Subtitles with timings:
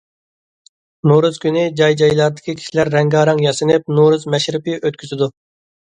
[1.11, 5.35] نورۇز كۈنى جاي- جايلاردىكى كىشىلەر رەڭگارەڭ ياسىنىپ، نورۇز مەشرىپى ئۆتكۈزىدۇ.